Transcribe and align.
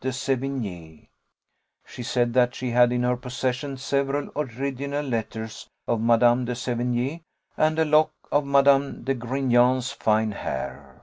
de 0.00 0.08
Sevigné: 0.12 1.06
she 1.86 2.02
said 2.02 2.32
that 2.34 2.52
she 2.52 2.70
had 2.70 2.90
in 2.90 3.04
her 3.04 3.16
possession 3.16 3.76
several 3.76 4.28
original 4.34 5.06
letters 5.06 5.70
of 5.86 6.00
Mad. 6.00 6.18
de 6.46 6.52
Sevigné, 6.52 7.22
and 7.56 7.78
a 7.78 7.84
lock 7.84 8.10
of 8.32 8.44
Mad. 8.44 9.04
de 9.04 9.14
Grignan's 9.14 9.92
fine 9.92 10.32
hair. 10.32 11.02